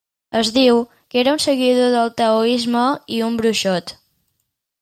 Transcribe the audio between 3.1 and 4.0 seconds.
i un bruixot.